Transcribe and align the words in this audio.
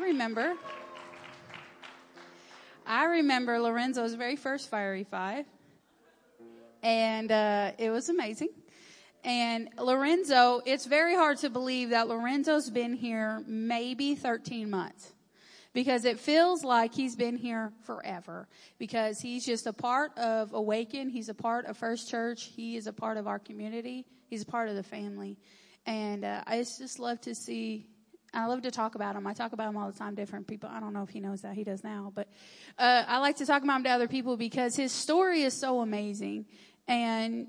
remember. 0.00 0.54
I 2.86 3.04
remember 3.04 3.60
Lorenzo's 3.60 4.14
very 4.14 4.36
first 4.36 4.70
Fiery 4.70 5.04
Five. 5.04 5.46
And 6.82 7.30
uh, 7.30 7.72
it 7.78 7.90
was 7.90 8.08
amazing. 8.08 8.48
And 9.22 9.68
Lorenzo, 9.78 10.62
it's 10.64 10.86
very 10.86 11.14
hard 11.14 11.38
to 11.38 11.50
believe 11.50 11.90
that 11.90 12.08
Lorenzo's 12.08 12.70
been 12.70 12.94
here 12.94 13.42
maybe 13.46 14.14
13 14.14 14.70
months 14.70 15.12
because 15.74 16.06
it 16.06 16.18
feels 16.18 16.64
like 16.64 16.94
he's 16.94 17.16
been 17.16 17.36
here 17.36 17.72
forever 17.84 18.48
because 18.78 19.20
he's 19.20 19.44
just 19.44 19.66
a 19.66 19.74
part 19.74 20.16
of 20.16 20.54
Awaken. 20.54 21.10
He's 21.10 21.28
a 21.28 21.34
part 21.34 21.66
of 21.66 21.76
First 21.76 22.10
Church. 22.10 22.44
He 22.56 22.76
is 22.76 22.86
a 22.86 22.94
part 22.94 23.18
of 23.18 23.26
our 23.26 23.38
community. 23.38 24.06
He's 24.28 24.42
a 24.42 24.46
part 24.46 24.70
of 24.70 24.74
the 24.74 24.82
family. 24.82 25.36
And 25.84 26.24
uh, 26.24 26.42
I 26.46 26.58
just 26.58 26.98
love 26.98 27.20
to 27.22 27.34
see 27.34 27.89
I 28.32 28.46
love 28.46 28.62
to 28.62 28.70
talk 28.70 28.94
about 28.94 29.16
him. 29.16 29.26
I 29.26 29.34
talk 29.34 29.52
about 29.52 29.68
him 29.68 29.76
all 29.76 29.90
the 29.90 29.98
time, 29.98 30.14
different 30.14 30.46
people. 30.46 30.70
I 30.72 30.80
don't 30.80 30.92
know 30.92 31.02
if 31.02 31.10
he 31.10 31.20
knows 31.20 31.42
that. 31.42 31.54
He 31.54 31.64
does 31.64 31.82
now. 31.82 32.12
But 32.14 32.28
uh, 32.78 33.04
I 33.06 33.18
like 33.18 33.36
to 33.36 33.46
talk 33.46 33.62
about 33.62 33.78
him 33.78 33.84
to 33.84 33.90
other 33.90 34.08
people 34.08 34.36
because 34.36 34.76
his 34.76 34.92
story 34.92 35.42
is 35.42 35.54
so 35.54 35.80
amazing. 35.80 36.46
And 36.86 37.48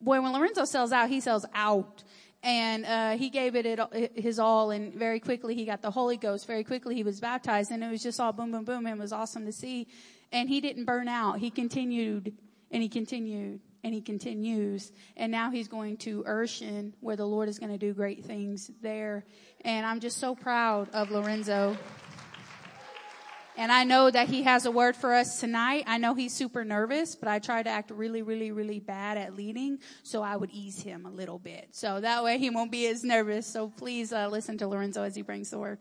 when, 0.00 0.22
when 0.22 0.32
Lorenzo 0.32 0.64
sells 0.64 0.92
out, 0.92 1.08
he 1.08 1.20
sells 1.20 1.46
out. 1.54 2.02
And 2.42 2.86
uh, 2.86 3.16
he 3.16 3.30
gave 3.30 3.56
it, 3.56 3.66
it 3.66 4.12
his 4.14 4.38
all, 4.38 4.70
and 4.70 4.94
very 4.94 5.18
quickly 5.18 5.56
he 5.56 5.64
got 5.64 5.82
the 5.82 5.90
Holy 5.90 6.16
Ghost. 6.16 6.46
Very 6.46 6.62
quickly 6.62 6.94
he 6.94 7.02
was 7.02 7.18
baptized, 7.18 7.72
and 7.72 7.82
it 7.82 7.90
was 7.90 8.00
just 8.02 8.20
all 8.20 8.32
boom, 8.32 8.52
boom, 8.52 8.64
boom. 8.64 8.86
And 8.86 8.98
it 8.98 9.02
was 9.02 9.12
awesome 9.12 9.44
to 9.46 9.52
see. 9.52 9.88
And 10.30 10.48
he 10.48 10.60
didn't 10.60 10.84
burn 10.84 11.08
out. 11.08 11.38
He 11.38 11.50
continued, 11.50 12.32
and 12.70 12.82
he 12.82 12.88
continued, 12.88 13.60
and 13.84 13.94
he 13.94 14.00
continues. 14.00 14.92
And 15.16 15.30
now 15.30 15.50
he's 15.50 15.68
going 15.68 15.96
to 15.98 16.24
Urshan, 16.24 16.92
where 17.00 17.16
the 17.16 17.26
Lord 17.26 17.48
is 17.48 17.58
going 17.58 17.72
to 17.72 17.78
do 17.78 17.92
great 17.94 18.24
things 18.24 18.70
there. 18.82 19.24
And 19.64 19.86
I'm 19.86 20.00
just 20.00 20.18
so 20.18 20.34
proud 20.34 20.90
of 20.90 21.10
Lorenzo. 21.10 21.76
And 23.56 23.72
I 23.72 23.82
know 23.82 24.08
that 24.08 24.28
he 24.28 24.44
has 24.44 24.66
a 24.66 24.70
word 24.70 24.94
for 24.94 25.12
us 25.12 25.40
tonight. 25.40 25.82
I 25.88 25.98
know 25.98 26.14
he's 26.14 26.32
super 26.32 26.64
nervous, 26.64 27.16
but 27.16 27.28
I 27.28 27.40
try 27.40 27.60
to 27.60 27.68
act 27.68 27.90
really, 27.90 28.22
really, 28.22 28.52
really 28.52 28.78
bad 28.78 29.18
at 29.18 29.34
leading, 29.34 29.80
so 30.04 30.22
I 30.22 30.36
would 30.36 30.50
ease 30.52 30.80
him 30.80 31.06
a 31.06 31.10
little 31.10 31.40
bit. 31.40 31.70
So 31.72 32.00
that 32.00 32.22
way 32.22 32.38
he 32.38 32.50
won't 32.50 32.70
be 32.70 32.86
as 32.86 33.02
nervous. 33.02 33.48
So 33.48 33.68
please 33.68 34.12
uh, 34.12 34.28
listen 34.28 34.58
to 34.58 34.68
Lorenzo 34.68 35.02
as 35.02 35.16
he 35.16 35.22
brings 35.22 35.50
the 35.50 35.58
word. 35.58 35.80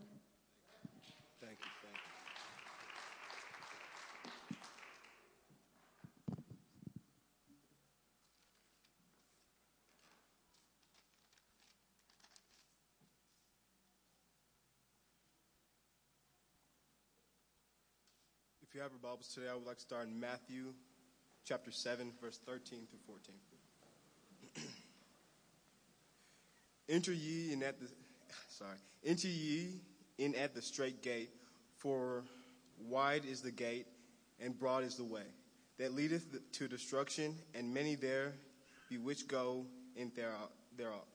you 18.76 18.76
have 18.87 18.93
your 19.03 19.11
Bibles 19.11 19.27
today, 19.33 19.47
I 19.51 19.53
would 19.53 19.65
like 19.65 19.75
to 19.75 19.81
start 19.81 20.07
in 20.07 20.17
Matthew 20.17 20.73
chapter 21.43 21.71
7, 21.71 22.13
verse 22.21 22.37
13 22.37 22.87
through 22.89 22.99
14. 24.55 24.63
enter 26.89 27.11
ye 27.11 27.51
in 27.51 27.63
at 27.63 27.81
the 27.81 27.87
sorry, 28.47 28.77
enter 29.03 29.27
ye 29.27 29.81
in 30.17 30.33
at 30.35 30.55
the 30.55 30.61
straight 30.61 31.01
gate, 31.01 31.31
for 31.79 32.23
wide 32.79 33.23
is 33.25 33.41
the 33.41 33.51
gate 33.51 33.87
and 34.39 34.57
broad 34.57 34.85
is 34.85 34.95
the 34.95 35.03
way 35.03 35.27
that 35.79 35.93
leadeth 35.93 36.37
to 36.53 36.69
destruction, 36.69 37.35
and 37.53 37.73
many 37.73 37.95
there 37.95 38.35
be 38.89 38.97
which 38.97 39.27
go 39.27 39.65
in 39.97 40.13
thereof. 40.15 41.07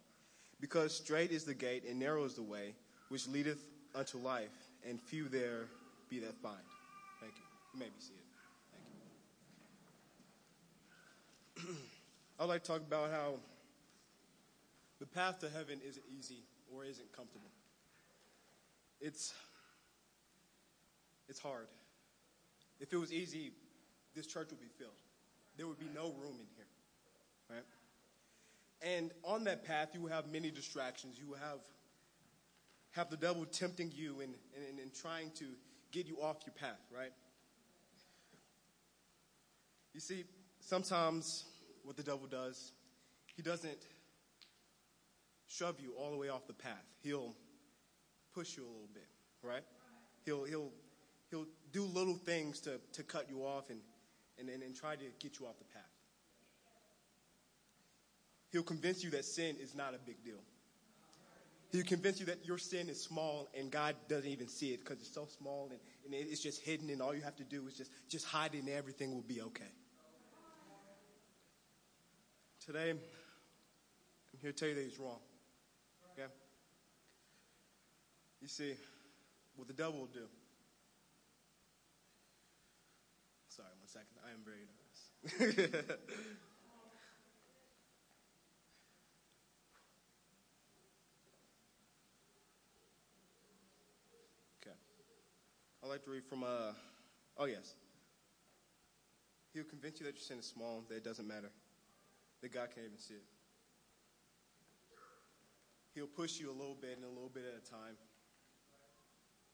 Because 0.61 0.95
straight 0.95 1.31
is 1.31 1.45
the 1.45 1.55
gate 1.55 1.84
and 1.89 1.98
narrow 1.98 2.25
is 2.25 2.34
the 2.34 2.42
way 2.42 2.75
which 3.09 3.27
leadeth 3.29 3.64
unto 3.95 4.19
life, 4.19 4.53
and 4.86 5.01
few 5.01 5.27
there 5.27 5.69
be 6.11 6.19
that 6.19 6.34
find. 6.42 6.61
Thank 7.19 7.33
you 7.36 7.52
may 7.78 7.87
be 7.87 7.98
seated. 7.98 8.23
Thank 11.56 11.69
you. 11.69 11.75
I'd 12.41 12.45
like 12.48 12.63
to 12.63 12.73
talk 12.73 12.80
about 12.80 13.11
how 13.11 13.35
the 15.01 15.07
path 15.07 15.39
to 15.41 15.48
heaven 15.51 15.80
isn't 15.86 16.05
easy 16.17 16.45
or 16.73 16.85
isn't 16.85 17.13
comfortable. 17.13 17.51
It's 19.01 19.35
it's 21.29 21.39
hard. 21.39 21.67
If 22.80 22.92
it 22.92 22.96
was 22.96 23.13
easy, 23.13 23.52
this 24.14 24.27
church 24.27 24.48
would 24.51 24.61
be 24.61 24.69
filled. 24.79 24.91
There 25.57 25.67
would 25.67 25.79
be 25.79 25.89
no 25.95 26.13
room 26.20 26.35
in 26.39 26.46
here. 26.57 26.67
Right? 27.51 27.64
And 28.83 29.11
on 29.23 29.45
that 29.45 29.64
path, 29.64 29.91
you 29.95 30.01
will 30.01 30.11
have 30.11 30.27
many 30.27 30.51
distractions. 30.51 31.19
You 31.19 31.29
will 31.29 31.39
have 31.39 31.61
have 32.92 33.08
the 33.08 33.17
devil 33.17 33.45
tempting 33.46 33.91
you 33.95 34.20
and, 34.20 34.35
and, 34.69 34.79
and 34.79 34.95
trying 34.95 35.30
to 35.30 35.45
get 35.92 36.07
you 36.07 36.17
off 36.20 36.39
your 36.45 36.55
path, 36.55 36.80
right? 36.95 37.13
You 39.95 40.01
see, 40.01 40.25
sometimes 40.61 41.45
what 41.85 41.97
the 41.97 42.03
devil 42.03 42.27
does, 42.27 42.73
he 43.36 43.42
doesn't 43.42 43.79
shove 45.48 45.80
you 45.80 45.92
all 45.98 46.11
the 46.11 46.17
way 46.17 46.29
off 46.29 46.47
the 46.47 46.55
path. 46.55 46.85
He'll 47.03 47.35
push 48.35 48.57
you 48.57 48.64
a 48.64 48.67
little 48.67 48.89
bit, 48.95 49.08
right? 49.42 49.64
He'll 50.25 50.45
he'll 50.45 50.73
he'll 51.31 51.47
do 51.73 51.85
little 51.85 52.17
things 52.17 52.61
to, 52.61 52.79
to 52.92 53.02
cut 53.02 53.29
you 53.29 53.41
off 53.41 53.70
and, 53.70 53.81
and, 54.39 54.48
and, 54.48 54.63
and 54.63 54.77
try 54.77 54.95
to 54.95 55.05
get 55.19 55.41
you 55.41 55.47
off 55.47 55.58
the 55.58 55.64
path. 55.64 55.83
He'll 58.51 58.63
convince 58.63 59.02
you 59.02 59.11
that 59.11 59.25
sin 59.25 59.57
is 59.61 59.75
not 59.75 59.95
a 59.95 59.98
big 59.98 60.23
deal. 60.23 60.42
He'll 61.73 61.85
convince 61.85 62.20
you 62.20 62.27
that 62.27 62.45
your 62.45 62.58
sin 62.58 62.91
is 62.91 63.02
small 63.02 63.48
and 63.58 63.70
God 63.70 63.97
doesn't 64.08 64.29
even 64.29 64.47
see 64.47 64.75
it 64.75 64.81
because 64.81 64.98
it's 65.01 65.14
so 65.14 65.27
small 65.39 65.70
and, 65.70 65.81
and 66.05 66.14
it's 66.31 66.42
just 66.42 66.61
hidden 66.61 66.91
and 66.91 67.01
all 67.01 67.14
you 67.14 67.23
have 67.23 67.36
to 67.36 67.45
do 67.45 67.67
is 67.67 67.75
just, 67.75 67.91
just 68.11 68.27
hide 68.27 68.55
it 68.55 68.58
and 68.58 68.69
everything 68.69 69.14
will 69.14 69.23
be 69.23 69.41
okay. 69.41 69.73
Today, 72.64 72.90
I'm 72.90 72.98
here 74.40 74.52
to 74.52 74.56
tell 74.56 74.68
you 74.68 74.77
that 74.77 74.84
he's 74.84 74.96
wrong. 75.00 75.18
Okay? 76.12 76.28
You 78.40 78.46
see, 78.46 78.74
what 79.56 79.67
the 79.67 79.74
devil 79.74 79.98
will 79.98 80.06
do. 80.06 80.28
Sorry, 83.48 83.67
one 83.80 83.89
second. 83.89 84.14
I 84.24 84.30
am 84.30 84.45
very 84.45 84.68
nervous. 84.70 85.90
okay. 94.62 94.77
I'd 95.83 95.89
like 95.89 96.05
to 96.05 96.11
read 96.11 96.24
from, 96.28 96.45
uh, 96.45 96.74
oh, 97.39 97.46
yes. 97.46 97.74
He'll 99.52 99.64
convince 99.64 99.98
you 99.98 100.06
that 100.06 100.14
your 100.14 100.22
sin 100.22 100.39
is 100.39 100.46
small, 100.46 100.84
that 100.89 100.98
it 100.98 101.05
doesn't 101.05 101.27
matter 101.27 101.51
that 102.42 102.53
God 102.53 102.69
can't 102.75 102.86
even 102.86 102.98
see 102.98 103.14
it. 103.14 103.25
He'll 105.95 106.07
push 106.07 106.41
you 106.41 106.51
a 106.51 106.57
little 106.57 106.77
bit 106.79 106.97
and 106.97 107.05
a 107.05 107.08
little 107.08 107.30
bit 107.33 107.45
at 107.47 107.55
a 107.55 107.64
time. 107.70 107.97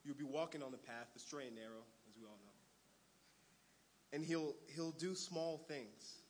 You'll 0.04 0.16
be 0.16 0.24
walking 0.24 0.62
on 0.62 0.70
the 0.70 0.78
path, 0.78 1.12
the 1.12 1.20
straight 1.20 1.48
and 1.48 1.56
narrow, 1.56 1.84
as 2.08 2.16
we 2.16 2.24
all 2.24 2.38
know. 2.40 2.56
And 4.12 4.24
he'll 4.24 4.54
he'll 4.74 4.96
do 4.96 5.14
small 5.14 5.58
things, 5.68 6.24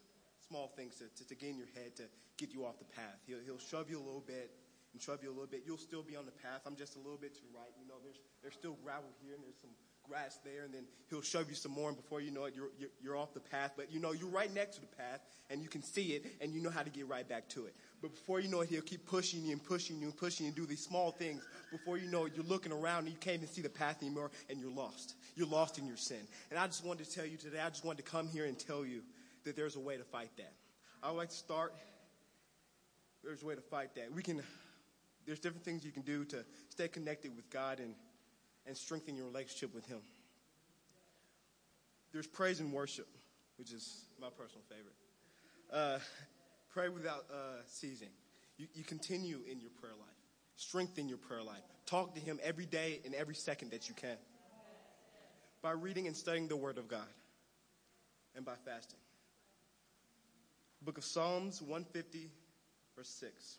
small 0.48 0.72
things 0.74 0.96
to, 0.98 1.06
to, 1.14 1.28
to 1.28 1.34
get 1.36 1.50
in 1.50 1.56
your 1.56 1.70
head 1.76 1.94
to 1.96 2.04
get 2.38 2.52
you 2.52 2.64
off 2.64 2.78
the 2.78 2.90
path. 2.90 3.22
He'll 3.26 3.38
he'll 3.44 3.62
shove 3.62 3.90
you 3.90 3.98
a 3.98 4.02
little 4.02 4.24
bit 4.24 4.50
and 4.92 5.00
shove 5.00 5.22
you 5.22 5.30
a 5.30 5.36
little 5.36 5.46
bit. 5.46 5.62
You'll 5.64 5.78
still 5.78 6.02
be 6.02 6.16
on 6.16 6.26
the 6.26 6.34
path. 6.42 6.66
I'm 6.66 6.74
just 6.74 6.96
a 6.96 6.98
little 6.98 7.20
bit 7.20 7.34
to 7.36 7.40
the 7.42 7.52
right. 7.54 7.70
You 7.78 7.86
know, 7.86 8.02
there's 8.02 8.18
there's 8.42 8.54
still 8.54 8.74
gravel 8.82 9.12
here 9.22 9.34
and 9.34 9.44
there's 9.44 9.60
some 9.60 9.70
grass 10.08 10.38
there, 10.44 10.64
and 10.64 10.72
then 10.72 10.84
he'll 11.10 11.22
shove 11.22 11.48
you 11.48 11.54
some 11.54 11.72
more, 11.72 11.88
and 11.88 11.96
before 11.96 12.20
you 12.20 12.30
know 12.30 12.44
it, 12.44 12.54
you're, 12.54 12.70
you're, 12.78 12.90
you're, 13.02 13.16
off 13.16 13.34
the 13.34 13.40
path. 13.40 13.72
But 13.76 13.92
you 13.92 14.00
know, 14.00 14.12
you're 14.12 14.28
right 14.28 14.52
next 14.54 14.76
to 14.76 14.80
the 14.80 14.86
path, 14.88 15.20
and 15.50 15.62
you 15.62 15.68
can 15.68 15.82
see 15.82 16.12
it, 16.12 16.24
and 16.40 16.52
you 16.52 16.62
know 16.62 16.70
how 16.70 16.82
to 16.82 16.90
get 16.90 17.08
right 17.08 17.28
back 17.28 17.48
to 17.50 17.66
it. 17.66 17.74
But 18.00 18.12
before 18.12 18.40
you 18.40 18.48
know 18.48 18.60
it, 18.60 18.68
he'll 18.68 18.80
keep 18.80 19.06
pushing 19.06 19.44
you 19.44 19.52
and 19.52 19.62
pushing 19.62 19.98
you 19.98 20.06
and 20.06 20.16
pushing 20.16 20.46
you 20.46 20.50
and 20.50 20.56
do 20.56 20.66
these 20.66 20.82
small 20.82 21.10
things. 21.10 21.42
Before 21.70 21.98
you 21.98 22.10
know 22.10 22.26
it, 22.26 22.32
you're 22.34 22.44
looking 22.44 22.72
around 22.72 23.04
and 23.04 23.08
you 23.08 23.18
can't 23.20 23.36
even 23.36 23.48
see 23.48 23.62
the 23.62 23.68
path 23.68 24.02
anymore, 24.02 24.30
and 24.48 24.60
you're 24.60 24.70
lost. 24.70 25.14
You're 25.34 25.48
lost 25.48 25.78
in 25.78 25.86
your 25.86 25.96
sin. 25.96 26.20
And 26.50 26.58
I 26.58 26.66
just 26.66 26.84
wanted 26.84 27.06
to 27.06 27.12
tell 27.12 27.26
you 27.26 27.36
today, 27.36 27.60
I 27.60 27.68
just 27.68 27.84
wanted 27.84 28.04
to 28.04 28.10
come 28.10 28.28
here 28.28 28.44
and 28.44 28.58
tell 28.58 28.84
you 28.84 29.02
that 29.44 29.56
there's 29.56 29.76
a 29.76 29.80
way 29.80 29.96
to 29.96 30.04
fight 30.04 30.30
that. 30.36 30.52
I 31.02 31.10
would 31.10 31.16
like 31.18 31.30
to 31.30 31.36
start. 31.36 31.74
There's 33.22 33.42
a 33.42 33.46
way 33.46 33.54
to 33.54 33.60
fight 33.60 33.94
that. 33.96 34.12
We 34.12 34.22
can, 34.22 34.42
there's 35.26 35.38
different 35.38 35.64
things 35.64 35.84
you 35.84 35.92
can 35.92 36.02
do 36.02 36.24
to 36.26 36.44
stay 36.70 36.88
connected 36.88 37.34
with 37.36 37.50
God 37.50 37.78
and 37.78 37.94
and 38.68 38.76
strengthen 38.76 39.16
your 39.16 39.26
relationship 39.26 39.74
with 39.74 39.86
Him. 39.86 39.98
There's 42.12 42.26
praise 42.26 42.60
and 42.60 42.72
worship, 42.72 43.08
which 43.56 43.72
is 43.72 44.04
my 44.20 44.28
personal 44.28 44.62
favorite. 44.68 44.94
Uh, 45.72 45.98
pray 46.72 46.88
without 46.88 47.24
uh, 47.32 47.62
ceasing. 47.66 48.10
You, 48.58 48.66
you 48.74 48.84
continue 48.84 49.38
in 49.50 49.60
your 49.60 49.70
prayer 49.80 49.94
life, 49.98 50.16
strengthen 50.56 51.08
your 51.08 51.18
prayer 51.18 51.42
life. 51.42 51.62
Talk 51.86 52.14
to 52.14 52.20
Him 52.20 52.38
every 52.42 52.66
day 52.66 53.00
and 53.04 53.14
every 53.14 53.34
second 53.34 53.70
that 53.72 53.88
you 53.88 53.94
can 53.94 54.16
by 55.62 55.72
reading 55.72 56.06
and 56.06 56.16
studying 56.16 56.48
the 56.48 56.56
Word 56.56 56.78
of 56.78 56.88
God 56.88 57.08
and 58.36 58.44
by 58.44 58.54
fasting. 58.64 59.00
Book 60.82 60.98
of 60.98 61.04
Psalms 61.04 61.60
150, 61.60 62.30
verse 62.96 63.08
6. 63.08 63.58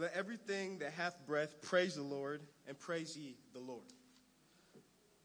Let 0.00 0.14
everything 0.14 0.78
that 0.78 0.92
hath 0.92 1.14
breath 1.26 1.60
praise 1.60 1.96
the 1.96 2.02
Lord 2.02 2.40
and 2.66 2.78
praise 2.78 3.14
ye 3.14 3.36
the 3.52 3.58
Lord. 3.58 3.84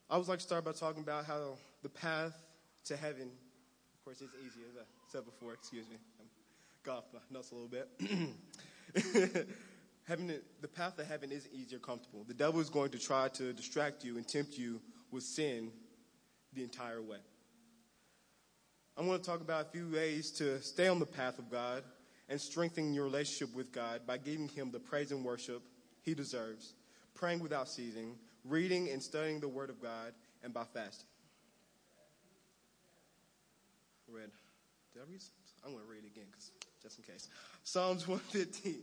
I 0.09 0.17
would 0.17 0.27
like 0.27 0.39
to 0.39 0.43
start 0.43 0.65
by 0.65 0.73
talking 0.73 1.01
about 1.01 1.23
how 1.23 1.57
the 1.81 1.87
path 1.87 2.33
to 2.87 2.97
heaven, 2.97 3.29
of 3.29 4.03
course, 4.03 4.19
it's 4.19 4.33
easy, 4.45 4.65
as 4.69 4.75
I 4.75 4.83
said 5.09 5.23
before, 5.23 5.53
excuse 5.53 5.87
me. 5.87 5.95
I'm 6.19 6.25
got 6.83 6.97
off 6.97 7.03
my 7.13 7.19
nuts 7.31 7.51
a 7.51 7.55
little 7.55 7.69
bit. 7.69 9.47
heaven, 10.09 10.41
the 10.59 10.67
path 10.67 10.97
to 10.97 11.05
heaven 11.05 11.31
is 11.31 11.47
easy 11.53 11.77
or 11.77 11.79
comfortable. 11.79 12.25
The 12.27 12.33
devil 12.33 12.59
is 12.59 12.69
going 12.69 12.91
to 12.91 12.99
try 12.99 13.29
to 13.29 13.53
distract 13.53 14.03
you 14.03 14.17
and 14.17 14.27
tempt 14.27 14.57
you 14.57 14.81
with 15.09 15.23
sin 15.23 15.71
the 16.51 16.63
entire 16.63 17.01
way. 17.01 17.19
I'm 18.97 19.07
going 19.07 19.21
to 19.21 19.25
talk 19.25 19.39
about 19.39 19.67
a 19.67 19.69
few 19.69 19.87
ways 19.87 20.31
to 20.31 20.61
stay 20.61 20.89
on 20.89 20.99
the 20.99 21.05
path 21.05 21.39
of 21.39 21.49
God 21.49 21.83
and 22.29 22.39
strengthen 22.39 22.93
your 22.93 23.05
relationship 23.05 23.55
with 23.55 23.71
God 23.71 24.01
by 24.05 24.17
giving 24.17 24.47
Him 24.47 24.71
the 24.71 24.79
praise 24.79 25.11
and 25.11 25.23
worship 25.23 25.61
He 26.01 26.13
deserves, 26.13 26.73
praying 27.13 27.39
without 27.39 27.69
ceasing, 27.69 28.15
reading 28.43 28.89
and 28.89 29.01
studying 29.01 29.39
the 29.39 29.47
Word 29.47 29.69
of 29.69 29.81
God, 29.81 30.13
and 30.43 30.53
by 30.53 30.63
fasting. 30.63 31.07
Read. 34.07 34.29
Did 34.93 35.01
I 35.01 35.11
read? 35.11 35.21
I'm 35.65 35.71
going 35.71 35.83
to 35.83 35.91
read 35.91 36.03
it 36.03 36.07
again 36.07 36.27
because 36.31 36.51
just 36.81 36.99
in 36.99 37.03
case. 37.03 37.27
Psalms 37.63 38.07
115 38.07 38.75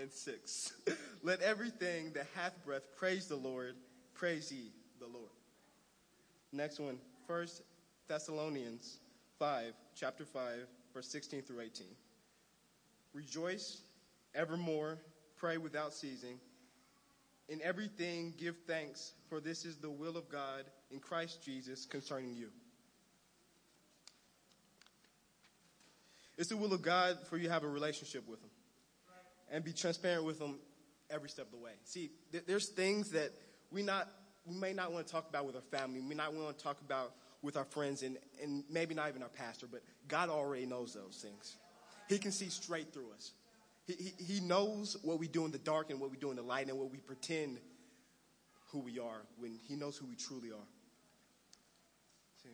and 0.00 0.10
6. 0.10 0.72
Let 1.22 1.42
everything 1.42 2.12
that 2.14 2.26
hath 2.34 2.52
breath 2.64 2.82
praise 2.96 3.26
the 3.26 3.36
Lord. 3.36 3.74
Praise 4.14 4.50
ye 4.50 4.72
the 4.98 5.06
Lord. 5.06 5.30
Next 6.52 6.80
one, 6.80 6.98
First 7.26 7.62
Thessalonians 8.08 8.98
5, 9.38 9.72
chapter 9.94 10.24
5, 10.24 10.66
verse 10.94 11.06
16 11.08 11.42
through 11.42 11.60
18. 11.60 11.86
Rejoice 13.12 13.80
evermore, 14.34 14.98
pray 15.36 15.56
without 15.56 15.92
ceasing. 15.92 16.38
In 17.48 17.60
everything 17.62 18.32
give 18.38 18.56
thanks, 18.66 19.12
for 19.28 19.40
this 19.40 19.64
is 19.64 19.76
the 19.76 19.90
will 19.90 20.16
of 20.16 20.28
God 20.28 20.64
in 20.90 21.00
Christ 21.00 21.42
Jesus 21.44 21.84
concerning 21.84 22.34
you. 22.34 22.48
It's 26.38 26.48
the 26.48 26.56
will 26.56 26.72
of 26.72 26.80
God 26.80 27.18
for 27.28 27.36
you 27.36 27.48
to 27.48 27.52
have 27.52 27.64
a 27.64 27.68
relationship 27.68 28.26
with 28.28 28.40
Him 28.40 28.50
and 29.50 29.64
be 29.64 29.72
transparent 29.72 30.24
with 30.24 30.40
Him 30.40 30.58
every 31.10 31.28
step 31.28 31.46
of 31.46 31.52
the 31.52 31.58
way. 31.58 31.72
See, 31.84 32.12
th- 32.32 32.44
there's 32.46 32.68
things 32.68 33.10
that 33.10 33.32
we 33.70 33.82
not 33.82 34.08
we 34.46 34.54
may 34.54 34.72
not 34.72 34.92
want 34.92 35.06
to 35.06 35.12
talk 35.12 35.28
about 35.28 35.44
with 35.44 35.54
our 35.54 35.62
family. 35.62 36.00
We 36.00 36.06
may 36.06 36.14
not 36.14 36.32
want 36.32 36.56
to 36.56 36.64
talk 36.64 36.80
about 36.80 37.12
with 37.42 37.56
our 37.56 37.64
friends 37.64 38.02
and, 38.02 38.16
and 38.42 38.64
maybe 38.70 38.94
not 38.94 39.08
even 39.08 39.22
our 39.22 39.28
pastor, 39.28 39.66
but 39.70 39.82
God 40.08 40.28
already 40.28 40.66
knows 40.66 40.94
those 40.94 41.18
things. 41.22 41.56
He 42.10 42.18
can 42.18 42.32
see 42.32 42.48
straight 42.48 42.92
through 42.92 43.12
us. 43.14 43.30
He, 43.86 43.92
he, 43.92 44.34
he 44.34 44.40
knows 44.40 44.96
what 45.02 45.20
we 45.20 45.28
do 45.28 45.44
in 45.44 45.52
the 45.52 45.58
dark 45.58 45.90
and 45.90 46.00
what 46.00 46.10
we 46.10 46.16
do 46.16 46.30
in 46.30 46.36
the 46.36 46.42
light 46.42 46.68
and 46.68 46.76
what 46.76 46.90
we 46.90 46.98
pretend 46.98 47.58
who 48.72 48.80
we 48.80 48.98
are 48.98 49.22
when 49.38 49.60
He 49.68 49.76
knows 49.76 49.96
who 49.96 50.06
we 50.06 50.16
truly 50.16 50.50
are. 50.50 50.66
See, 52.42 52.48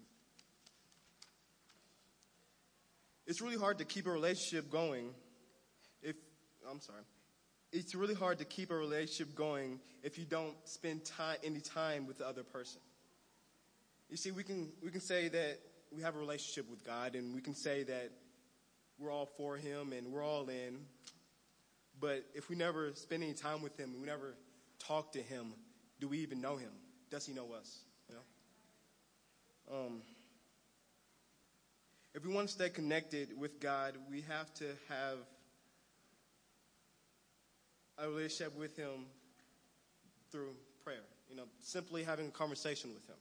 it's 3.27 3.41
really 3.41 3.57
hard 3.57 3.79
to 3.79 3.87
keep 3.87 4.07
a 4.07 4.11
relationship 4.11 4.71
going 4.71 5.15
if, 6.03 6.17
I'm 6.71 6.81
sorry, 6.83 7.01
it's 7.73 7.95
really 7.95 8.15
hard 8.15 8.39
to 8.41 8.45
keep 8.45 8.71
a 8.71 8.77
relationship 8.77 9.35
going 9.35 9.81
if 10.03 10.19
you 10.19 10.27
don't 10.27 10.55
spend 10.65 11.07
time, 11.07 11.39
any 11.43 11.61
time 11.61 12.07
with 12.07 12.19
the 12.19 12.29
other 12.29 12.43
person. 12.43 12.83
You 14.11 14.19
see, 14.19 14.33
we 14.33 14.43
can, 14.43 14.69
we 14.85 14.91
can 14.91 15.01
say 15.01 15.29
that 15.29 15.59
we 15.91 16.03
have 16.03 16.15
a 16.15 16.19
relationship 16.19 16.71
with 16.71 16.85
God 16.85 17.15
and 17.15 17.35
we 17.35 17.41
can 17.41 17.55
say 17.55 17.83
that 17.85 18.11
we're 18.99 19.11
all 19.11 19.27
for 19.27 19.57
Him 19.57 19.93
and 19.93 20.13
we're 20.13 20.25
all 20.25 20.49
in. 20.49 20.79
But 22.01 22.25
if 22.35 22.49
we 22.49 22.57
never 22.57 22.93
spend 22.95 23.23
any 23.23 23.33
time 23.33 23.63
with 23.63 23.77
Him 23.79 23.95
we 24.01 24.07
never 24.07 24.35
talk 24.79 25.13
to 25.13 25.23
Him, 25.23 25.55
do 26.01 26.09
we 26.09 26.19
even 26.19 26.41
know 26.41 26.57
Him? 26.57 26.73
Does 27.11 27.27
He 27.27 27.33
know 27.33 27.53
us? 27.53 27.79
You 28.09 28.17
know? 28.17 29.77
Um, 29.77 30.03
if 32.15 32.25
we 32.25 32.33
want 32.33 32.49
to 32.49 32.53
stay 32.53 32.69
connected 32.69 33.39
with 33.39 33.61
God, 33.61 33.95
we 34.11 34.23
have 34.23 34.53
to 34.55 34.65
have 34.89 35.19
a 37.99 38.09
relationship 38.09 38.57
with 38.57 38.77
Him 38.77 39.07
through 40.31 40.55
prayer. 40.85 41.05
You 41.29 41.37
know, 41.37 41.45
simply 41.61 42.05
having 42.05 42.29
a 42.29 42.31
conversation 42.31 42.91
with 42.95 43.07
Him, 43.07 43.17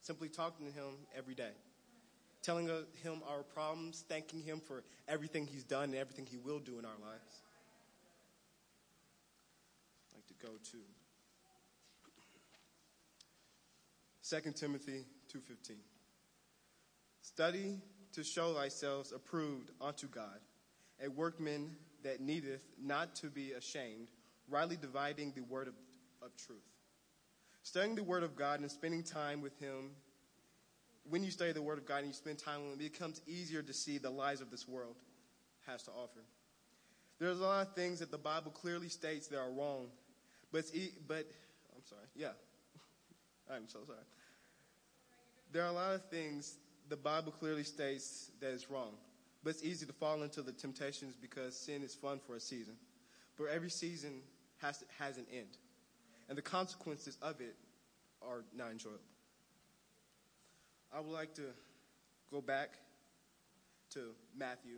simply 0.00 0.28
talking 0.28 0.66
to 0.66 0.72
Him 0.72 0.94
every 1.16 1.34
day, 1.34 1.52
telling 2.44 2.66
Him 2.66 3.22
our 3.28 3.42
problems, 3.42 4.04
thanking 4.08 4.42
Him 4.42 4.60
for 4.60 4.84
everything 5.08 5.46
He's 5.46 5.64
done 5.64 5.84
and 5.84 5.94
everything 5.94 6.26
He 6.26 6.36
will 6.36 6.58
do 6.58 6.78
in 6.78 6.84
our 6.84 6.98
lives. 7.00 7.42
I'd 10.12 10.16
like 10.16 10.26
to 10.26 10.46
go 10.46 10.52
to 10.72 10.78
2 14.42 14.52
Timothy 14.52 15.04
2:15. 15.32 15.76
Study 17.20 17.80
to 18.12 18.22
show 18.22 18.54
thyself 18.54 19.12
approved 19.12 19.70
unto 19.80 20.06
God, 20.06 20.40
a 21.02 21.08
workman 21.08 21.76
that 22.02 22.20
needeth 22.20 22.62
not 22.78 23.14
to 23.16 23.28
be 23.28 23.52
ashamed, 23.52 24.08
rightly 24.48 24.76
dividing 24.76 25.32
the 25.32 25.42
word 25.42 25.68
of, 25.68 25.74
of 26.22 26.36
truth. 26.36 26.64
Studying 27.62 27.96
the 27.96 28.04
word 28.04 28.22
of 28.22 28.36
God 28.36 28.60
and 28.60 28.70
spending 28.70 29.02
time 29.02 29.40
with 29.40 29.58
him, 29.58 29.90
when 31.08 31.22
you 31.22 31.30
study 31.30 31.52
the 31.52 31.62
word 31.62 31.78
of 31.78 31.86
God 31.86 31.98
and 31.98 32.08
you 32.08 32.12
spend 32.12 32.38
time 32.38 32.62
with 32.62 32.72
him, 32.74 32.80
it 32.80 32.92
becomes 32.92 33.20
easier 33.26 33.62
to 33.62 33.72
see 33.72 33.98
the 33.98 34.10
lies 34.10 34.40
of 34.40 34.50
this 34.50 34.66
world 34.66 34.96
has 35.66 35.82
to 35.84 35.90
offer. 35.90 36.20
There's 37.18 37.40
a 37.40 37.44
lot 37.44 37.66
of 37.66 37.74
things 37.74 38.00
that 38.00 38.10
the 38.10 38.18
Bible 38.18 38.50
clearly 38.50 38.88
states 38.88 39.28
that 39.28 39.38
are 39.38 39.50
wrong, 39.50 39.86
but 40.52 40.64
e- 40.74 40.92
but 41.06 41.26
I'm 41.74 41.84
sorry. 41.84 42.06
Yeah. 42.16 42.32
I'm 43.50 43.68
so 43.68 43.80
sorry. 43.86 43.98
There 45.52 45.62
are 45.62 45.68
a 45.68 45.72
lot 45.72 45.94
of 45.94 46.04
things 46.06 46.56
the 46.88 46.96
Bible 46.96 47.32
clearly 47.32 47.64
states 47.64 48.30
that 48.40 48.50
is 48.50 48.70
wrong, 48.70 48.90
but 49.42 49.50
it's 49.50 49.64
easy 49.64 49.86
to 49.86 49.92
fall 49.92 50.22
into 50.22 50.42
the 50.42 50.52
temptations 50.52 51.14
because 51.16 51.56
sin 51.56 51.82
is 51.82 51.94
fun 51.94 52.18
for 52.26 52.34
a 52.34 52.40
season. 52.40 52.74
But 53.36 53.46
every 53.46 53.70
season 53.70 54.20
has, 54.60 54.84
has 54.98 55.16
an 55.16 55.26
end, 55.32 55.58
and 56.28 56.36
the 56.36 56.42
consequences 56.42 57.16
of 57.22 57.40
it 57.40 57.54
are 58.22 58.44
not 58.56 58.70
enjoyable. 58.70 59.00
I 60.96 61.00
would 61.00 61.12
like 61.12 61.34
to 61.34 61.42
go 62.30 62.40
back 62.40 62.70
to 63.90 64.10
Matthew 64.36 64.76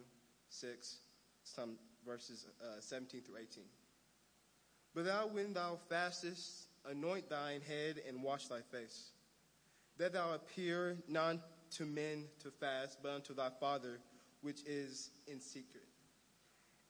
6, 0.48 0.96
some 1.44 1.76
verses 2.06 2.46
uh, 2.62 2.80
17 2.80 3.20
through 3.20 3.36
18. 3.36 3.64
But 4.94 5.04
thou, 5.04 5.26
when 5.26 5.52
thou 5.52 5.78
fastest, 5.90 6.68
anoint 6.88 7.28
thine 7.28 7.60
head 7.60 8.00
and 8.08 8.22
wash 8.22 8.46
thy 8.46 8.60
face, 8.72 9.10
that 9.98 10.14
thou 10.14 10.32
appear 10.32 10.96
not 11.06 11.36
to 11.72 11.84
men 11.84 12.24
to 12.42 12.50
fast, 12.50 12.98
but 13.02 13.12
unto 13.12 13.34
thy 13.34 13.50
Father 13.60 13.98
which 14.40 14.62
is 14.64 15.10
in 15.26 15.38
secret. 15.38 15.84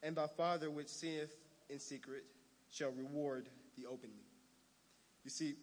And 0.04 0.16
thy 0.16 0.28
Father 0.28 0.70
which 0.70 0.88
seeth 0.88 1.34
in 1.68 1.80
secret 1.80 2.22
shall 2.70 2.90
reward 2.90 3.48
thee 3.76 3.86
openly. 3.86 4.24
You 5.24 5.30
see, 5.30 5.56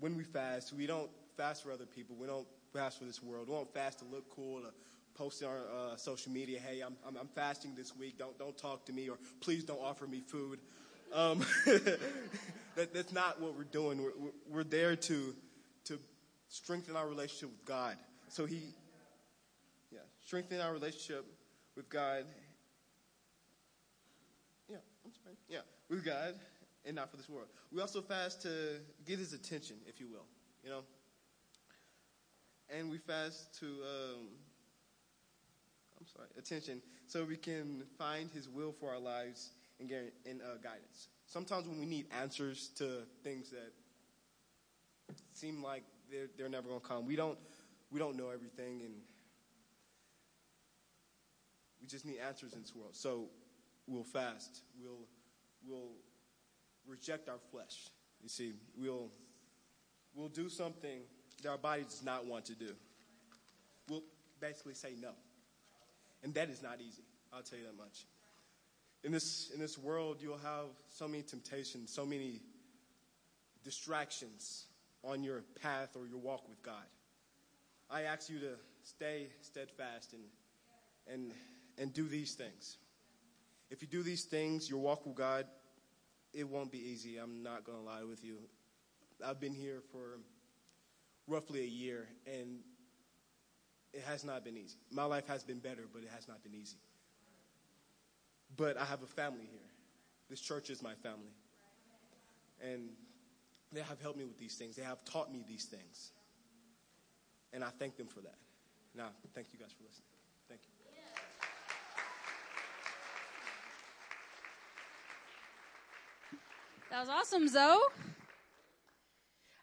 when 0.00 0.16
we 0.16 0.24
fast, 0.24 0.72
we 0.72 0.86
don't 0.86 1.10
fast 1.36 1.62
for 1.62 1.70
other 1.70 1.86
people. 1.86 2.16
We 2.18 2.26
don't 2.26 2.46
fast 2.74 2.98
for 2.98 3.04
this 3.04 3.22
world. 3.22 3.48
We 3.48 3.54
don't 3.54 3.72
fast 3.72 4.00
to 4.00 4.04
look 4.04 4.28
cool, 4.34 4.60
to 4.60 4.68
post 5.14 5.42
on 5.44 5.52
uh, 5.52 5.96
social 5.96 6.32
media, 6.32 6.58
hey, 6.58 6.80
I'm, 6.80 6.96
I'm, 7.06 7.16
I'm, 7.16 7.28
fasting 7.28 7.74
this 7.76 7.96
week. 7.96 8.18
Don't, 8.18 8.36
don't 8.38 8.58
talk 8.58 8.84
to 8.86 8.92
me, 8.92 9.08
or 9.08 9.16
please 9.40 9.62
don't 9.62 9.80
offer 9.80 10.06
me 10.06 10.20
food. 10.20 10.58
Um, 11.12 11.46
that, 12.74 12.92
that's 12.92 13.12
not 13.12 13.40
what 13.40 13.56
we're 13.56 13.64
doing. 13.64 14.02
We're, 14.02 14.30
we're 14.50 14.64
there 14.64 14.96
to, 14.96 15.34
to 15.84 15.98
strengthen 16.48 16.96
our 16.96 17.06
relationship 17.06 17.50
with 17.50 17.64
God. 17.64 17.96
So 18.28 18.44
he, 18.44 18.74
yeah, 19.92 20.00
strengthen 20.24 20.60
our 20.60 20.72
relationship 20.72 21.24
with 21.76 21.88
God. 21.88 22.24
Yeah, 24.68 24.78
I'm 25.04 25.12
sorry. 25.22 25.36
Yeah, 25.48 25.60
with 25.88 26.04
God 26.04 26.34
and 26.84 26.96
not 26.96 27.10
for 27.10 27.16
this 27.16 27.28
world. 27.28 27.48
We 27.72 27.80
also 27.80 28.02
fast 28.02 28.42
to 28.42 28.80
get 29.06 29.18
his 29.18 29.32
attention, 29.32 29.76
if 29.86 30.00
you 30.00 30.08
will, 30.08 30.26
you 30.64 30.70
know. 30.70 30.82
And 32.70 32.90
we 32.90 32.98
fast 32.98 33.58
to, 33.60 33.66
um, 33.66 34.28
I'm 36.00 36.06
sorry, 36.06 36.28
attention, 36.38 36.80
so 37.06 37.24
we 37.24 37.36
can 37.36 37.84
find 37.98 38.30
his 38.30 38.48
will 38.48 38.72
for 38.72 38.90
our 38.90 38.98
lives 38.98 39.50
and 39.78 39.88
get 39.88 40.12
in 40.24 40.40
uh, 40.40 40.56
guidance. 40.62 41.08
Sometimes 41.26 41.66
when 41.66 41.78
we 41.78 41.86
need 41.86 42.06
answers 42.20 42.68
to 42.76 43.02
things 43.22 43.50
that 43.50 43.72
seem 45.32 45.62
like 45.62 45.82
they're, 46.10 46.28
they're 46.36 46.48
never 46.48 46.68
going 46.68 46.80
to 46.80 46.86
come, 46.86 47.06
we 47.06 47.16
don't, 47.16 47.38
we 47.90 47.98
don't 47.98 48.16
know 48.16 48.30
everything 48.30 48.80
and 48.82 48.94
we 51.80 51.86
just 51.86 52.06
need 52.06 52.18
answers 52.18 52.54
in 52.54 52.62
this 52.62 52.74
world. 52.74 52.94
So 52.94 53.26
we'll 53.86 54.04
fast. 54.04 54.62
We'll, 54.80 55.06
we'll 55.66 55.92
reject 56.86 57.28
our 57.28 57.38
flesh. 57.50 57.90
You 58.22 58.28
see, 58.28 58.52
we'll, 58.76 59.10
we'll 60.14 60.28
do 60.28 60.48
something 60.48 61.00
that 61.42 61.50
our 61.50 61.58
body 61.58 61.82
does 61.82 62.02
not 62.02 62.26
want 62.26 62.46
to 62.46 62.54
do. 62.54 62.70
We'll 63.88 64.02
basically 64.40 64.74
say 64.74 64.90
no. 65.00 65.10
And 66.22 66.32
that 66.34 66.48
is 66.48 66.62
not 66.62 66.80
easy. 66.80 67.04
I'll 67.32 67.42
tell 67.42 67.58
you 67.58 67.66
that 67.66 67.76
much. 67.76 68.06
In 69.02 69.12
this, 69.12 69.50
in 69.52 69.60
this 69.60 69.76
world, 69.76 70.18
you'll 70.20 70.38
have 70.38 70.66
so 70.88 71.06
many 71.06 71.22
temptations, 71.22 71.92
so 71.92 72.06
many 72.06 72.40
distractions 73.62 74.64
on 75.02 75.22
your 75.22 75.42
path 75.60 75.90
or 75.96 76.06
your 76.06 76.18
walk 76.18 76.48
with 76.48 76.62
God. 76.62 76.84
I 77.90 78.02
ask 78.02 78.30
you 78.30 78.38
to 78.40 78.52
stay 78.82 79.28
steadfast 79.42 80.14
and, 80.14 80.22
and, 81.12 81.32
and 81.78 81.92
do 81.92 82.08
these 82.08 82.34
things. 82.34 82.78
If 83.70 83.82
you 83.82 83.88
do 83.88 84.02
these 84.02 84.24
things, 84.24 84.70
your 84.70 84.78
walk 84.78 85.04
with 85.04 85.16
God, 85.16 85.46
it 86.32 86.48
won't 86.48 86.72
be 86.72 86.78
easy. 86.78 87.18
I'm 87.18 87.42
not 87.42 87.64
going 87.64 87.78
to 87.78 87.84
lie 87.84 88.04
with 88.04 88.24
you. 88.24 88.38
I've 89.24 89.40
been 89.40 89.54
here 89.54 89.82
for 89.92 90.18
roughly 91.26 91.60
a 91.60 91.66
year, 91.66 92.08
and 92.26 92.58
it 93.92 94.02
has 94.02 94.24
not 94.24 94.44
been 94.44 94.56
easy. 94.56 94.76
My 94.90 95.04
life 95.04 95.26
has 95.28 95.42
been 95.42 95.58
better, 95.58 95.82
but 95.92 96.02
it 96.02 96.10
has 96.14 96.28
not 96.28 96.42
been 96.42 96.54
easy. 96.54 96.78
But 98.56 98.76
I 98.76 98.84
have 98.84 99.02
a 99.02 99.06
family 99.06 99.46
here. 99.50 99.70
This 100.28 100.40
church 100.40 100.70
is 100.70 100.82
my 100.82 100.94
family. 100.94 101.32
And 102.62 102.90
they 103.72 103.80
have 103.80 104.00
helped 104.00 104.18
me 104.18 104.24
with 104.24 104.38
these 104.38 104.54
things. 104.54 104.76
They 104.76 104.82
have 104.82 105.04
taught 105.04 105.32
me 105.32 105.44
these 105.46 105.64
things. 105.64 106.12
And 107.52 107.64
I 107.64 107.68
thank 107.78 107.96
them 107.96 108.06
for 108.06 108.20
that. 108.20 108.38
Now, 108.96 109.08
thank 109.34 109.48
you 109.52 109.58
guys 109.58 109.72
for 109.72 109.82
listening. 109.84 110.06
Thank 110.48 110.60
you. 110.64 110.70
That 116.90 117.00
was 117.00 117.08
awesome, 117.08 117.48
Zoe. 117.48 117.80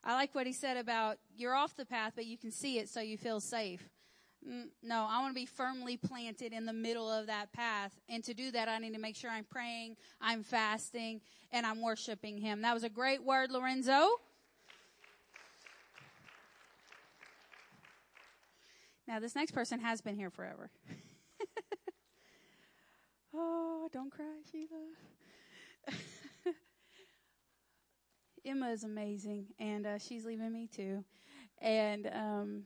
I 0.03 0.13
like 0.13 0.34
what 0.34 0.48
he 0.48 0.53
said 0.53 0.77
about 0.77 1.17
you're 1.36 1.55
off 1.55 1.75
the 1.75 1.86
path, 1.86 2.13
but 2.15 2.25
you 2.25 2.38
can 2.38 2.51
see 2.51 2.79
it, 2.79 2.89
so 2.89 3.01
you 3.01 3.17
feel 3.17 3.39
safe. 3.39 3.88
Mm, 4.48 4.70
no, 4.81 5.05
I 5.08 5.20
want 5.20 5.31
to 5.31 5.39
be 5.39 5.46
firmly 5.46 5.98
planted 5.98 6.53
in 6.53 6.65
the 6.65 6.74
middle 6.74 7.12
of 7.12 7.27
that 7.27 7.53
path. 7.53 7.93
And 8.10 8.24
to 8.24 8.34
do 8.34 8.51
that, 8.51 8.67
I 8.67 8.79
need 8.79 8.93
to 8.93 9.00
make 9.00 9.15
sure 9.15 9.29
I'm 9.29 9.43
praying, 9.43 9.98
I'm 10.20 10.43
fasting, 10.43 11.22
and 11.51 11.65
I'm 11.65 11.81
worshiping 11.81 12.39
him. 12.39 12.63
That 12.63 12.74
was 12.74 12.84
a 12.84 12.89
great 12.89 13.24
word, 13.24 13.51
Lorenzo. 13.51 14.10
Now, 19.08 19.20
this 19.20 19.36
next 19.36 19.51
person 19.51 19.79
has 19.81 20.01
been 20.01 20.15
here 20.15 20.29
forever. 20.29 20.72
oh, 23.36 23.89
don't 23.91 24.12
cry, 24.12 24.25
Sheila. 24.51 25.11
Emma 28.45 28.69
is 28.69 28.83
amazing, 28.83 29.45
and 29.60 29.86
uh, 29.86 29.98
she's 29.98 30.25
leaving 30.25 30.51
me 30.51 30.67
too. 30.67 31.03
And 31.62 32.07
um, 32.07 32.63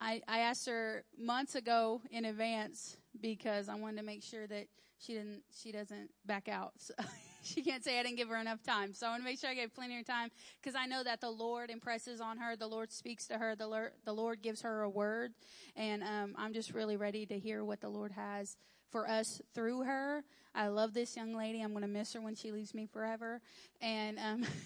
I, 0.00 0.22
I 0.26 0.40
asked 0.40 0.66
her 0.66 1.04
months 1.18 1.54
ago 1.54 2.00
in 2.10 2.24
advance 2.24 2.96
because 3.20 3.68
I 3.68 3.74
wanted 3.74 3.98
to 3.98 4.02
make 4.04 4.22
sure 4.22 4.46
that 4.46 4.66
she 4.98 5.12
didn't 5.12 5.42
she 5.54 5.70
doesn't 5.70 6.10
back 6.24 6.48
out. 6.48 6.72
So 6.78 6.94
she 7.42 7.62
can't 7.62 7.84
say 7.84 8.00
I 8.00 8.02
didn't 8.02 8.16
give 8.16 8.28
her 8.28 8.36
enough 8.36 8.62
time. 8.62 8.94
So 8.94 9.06
I 9.06 9.10
want 9.10 9.22
to 9.22 9.24
make 9.24 9.38
sure 9.38 9.50
I 9.50 9.54
gave 9.54 9.74
plenty 9.74 9.98
of 9.98 10.06
time 10.06 10.30
because 10.60 10.74
I 10.74 10.86
know 10.86 11.04
that 11.04 11.20
the 11.20 11.30
Lord 11.30 11.70
impresses 11.70 12.20
on 12.20 12.38
her. 12.38 12.56
The 12.56 12.66
Lord 12.66 12.90
speaks 12.90 13.26
to 13.28 13.38
her. 13.38 13.54
The 13.54 13.66
Lord, 13.66 13.92
the 14.04 14.12
Lord 14.12 14.40
gives 14.40 14.62
her 14.62 14.82
a 14.82 14.90
word, 14.90 15.32
and 15.76 16.02
um, 16.02 16.34
I'm 16.38 16.54
just 16.54 16.72
really 16.72 16.96
ready 16.96 17.26
to 17.26 17.38
hear 17.38 17.64
what 17.64 17.80
the 17.80 17.88
Lord 17.90 18.12
has 18.12 18.56
for 18.90 19.08
us 19.08 19.42
through 19.54 19.82
her. 19.82 20.24
I 20.54 20.68
love 20.68 20.94
this 20.94 21.16
young 21.16 21.36
lady. 21.36 21.60
I'm 21.60 21.72
going 21.72 21.82
to 21.82 21.88
miss 21.88 22.14
her 22.14 22.20
when 22.20 22.34
she 22.34 22.50
leaves 22.50 22.72
me 22.72 22.86
forever, 22.86 23.42
and. 23.82 24.18
Um, 24.18 24.46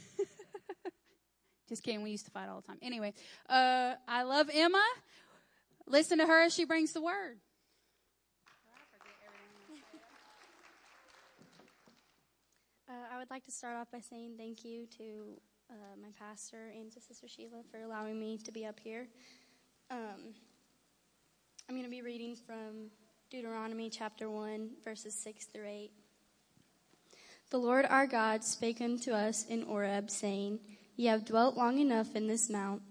Just 1.73 1.85
kidding. 1.85 2.03
We 2.03 2.11
used 2.11 2.27
to 2.27 2.31
fight 2.31 2.51
all 2.51 2.61
the 2.61 2.67
time. 2.67 2.77
Anyway, 2.83 3.15
uh, 3.49 3.95
I 4.07 4.25
love 4.25 4.51
Emma. 4.53 4.85
Listen 5.87 6.19
to 6.19 6.27
her 6.27 6.43
as 6.43 6.53
she 6.53 6.67
brings 6.67 6.93
the 6.93 7.01
word. 7.01 7.39
Uh, 12.87 12.93
I 13.11 13.17
would 13.17 13.31
like 13.31 13.43
to 13.47 13.51
start 13.51 13.79
off 13.79 13.91
by 13.91 14.01
saying 14.01 14.35
thank 14.37 14.67
you 14.67 14.87
to 14.99 15.41
uh, 15.71 15.97
my 15.99 16.09
pastor 16.19 16.71
and 16.79 16.93
to 16.93 17.01
Sister 17.01 17.27
Sheila 17.27 17.63
for 17.71 17.81
allowing 17.81 18.21
me 18.21 18.37
to 18.45 18.53
be 18.53 18.67
up 18.67 18.79
here. 18.79 19.09
Um, 19.91 20.35
I'm 21.71 21.75
going 21.75 21.85
to 21.85 21.91
be 21.91 22.03
reading 22.03 22.37
from 22.37 22.91
Deuteronomy 23.31 23.89
chapter 23.89 24.29
1, 24.29 24.73
verses 24.85 25.15
6 25.15 25.47
through 25.47 25.69
8. 25.69 25.91
The 27.49 27.57
Lord 27.57 27.87
our 27.89 28.07
God 28.07 28.45
spake 28.45 28.83
unto 28.83 29.13
us 29.13 29.47
in 29.49 29.63
Horeb, 29.63 30.11
saying, 30.11 30.61
Ye 30.97 31.07
have 31.07 31.25
dwelt 31.25 31.57
long 31.57 31.79
enough 31.79 32.15
in 32.15 32.27
this 32.27 32.51
mount. 32.51 32.83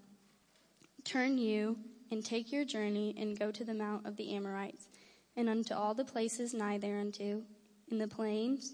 Turn 1.03 1.37
you 1.37 1.77
and 2.09 2.25
take 2.25 2.51
your 2.51 2.65
journey 2.65 3.15
and 3.17 3.37
go 3.37 3.51
to 3.51 3.63
the 3.63 3.75
mount 3.75 4.07
of 4.07 4.17
the 4.17 4.33
Amorites, 4.33 4.87
and 5.35 5.47
unto 5.47 5.75
all 5.75 5.93
the 5.93 6.03
places 6.03 6.53
nigh 6.53 6.79
thereunto, 6.79 7.43
in 7.89 7.97
the 7.99 8.07
plains, 8.07 8.73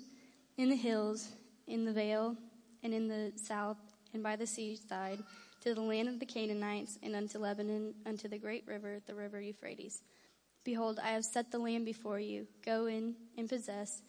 in 0.58 0.70
the 0.70 0.76
hills, 0.76 1.30
in 1.68 1.84
the 1.84 1.92
vale, 1.92 2.38
and 2.84 2.94
in 2.94 3.08
the 3.08 3.34
south, 3.36 3.78
and 4.14 4.24
by 4.24 4.36
the 4.36 4.48
seaside, 4.48 5.20
to 5.62 5.74
the 5.74 5.82
land 5.82 6.08
of 6.08 6.20
the 6.20 6.26
Canaanites, 6.26 6.98
and 7.04 7.14
unto 7.14 7.38
Lebanon, 7.38 7.94
unto 8.06 8.30
the 8.30 8.38
great 8.38 8.66
river, 8.66 9.02
the 9.08 9.14
river 9.14 9.42
Euphrates. 9.42 10.02
Behold, 10.64 11.00
I 11.04 11.10
have 11.10 11.26
set 11.26 11.52
the 11.52 11.60
land 11.60 11.86
before 11.86 12.20
you. 12.20 12.48
Go 12.66 12.86
in 12.86 13.16
and 13.38 13.50
possess 13.50 14.02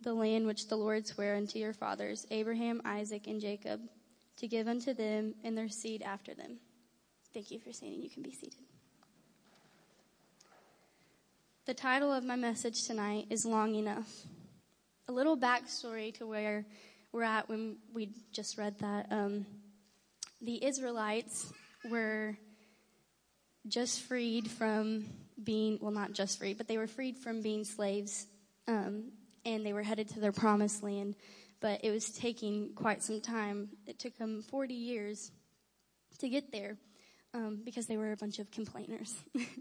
the 0.00 0.14
land 0.14 0.46
which 0.46 0.68
the 0.68 0.76
Lord 0.76 1.06
sware 1.06 1.36
unto 1.36 1.58
your 1.58 1.72
fathers, 1.72 2.26
Abraham, 2.30 2.82
Isaac, 2.84 3.28
and 3.28 3.40
Jacob 3.40 3.80
to 4.36 4.48
give 4.48 4.68
unto 4.68 4.94
them 4.94 5.34
and 5.44 5.56
their 5.56 5.68
seed 5.68 6.02
after 6.02 6.34
them. 6.34 6.58
Thank 7.32 7.50
you 7.50 7.58
for 7.58 7.72
standing. 7.72 8.02
You 8.02 8.10
can 8.10 8.22
be 8.22 8.32
seated. 8.32 8.60
The 11.64 11.74
title 11.74 12.12
of 12.12 12.24
my 12.24 12.36
message 12.36 12.84
tonight 12.86 13.26
is 13.30 13.46
Long 13.46 13.74
Enough. 13.74 14.08
A 15.08 15.12
little 15.12 15.36
backstory 15.36 16.12
to 16.14 16.26
where 16.26 16.66
we're 17.12 17.22
at 17.22 17.48
when 17.48 17.76
we 17.94 18.10
just 18.32 18.58
read 18.58 18.78
that. 18.80 19.06
Um, 19.10 19.46
the 20.40 20.64
Israelites 20.64 21.52
were 21.88 22.36
just 23.68 24.02
freed 24.02 24.50
from 24.50 25.04
being, 25.42 25.78
well, 25.80 25.92
not 25.92 26.12
just 26.12 26.38
freed, 26.38 26.58
but 26.58 26.68
they 26.68 26.78
were 26.78 26.86
freed 26.86 27.16
from 27.16 27.42
being 27.42 27.64
slaves, 27.64 28.26
um, 28.66 29.12
and 29.44 29.64
they 29.64 29.72
were 29.72 29.82
headed 29.82 30.08
to 30.10 30.20
their 30.20 30.32
promised 30.32 30.82
land 30.82 31.14
but 31.62 31.84
it 31.84 31.92
was 31.92 32.10
taking 32.10 32.74
quite 32.74 33.02
some 33.02 33.20
time. 33.20 33.68
It 33.86 34.00
took 34.00 34.18
them 34.18 34.42
40 34.42 34.74
years 34.74 35.30
to 36.18 36.28
get 36.28 36.50
there 36.50 36.76
um, 37.32 37.62
because 37.64 37.86
they 37.86 37.96
were 37.96 38.10
a 38.10 38.16
bunch 38.16 38.40
of 38.40 38.50
complainers. 38.50 39.14